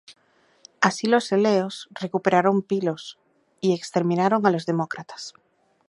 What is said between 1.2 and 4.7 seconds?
eleos recuperaron Pilos y exterminaron a los